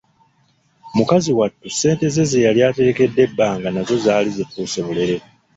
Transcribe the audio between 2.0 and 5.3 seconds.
ze ze yali aterekedde ebbanga nazo zaali zifuuse bulere.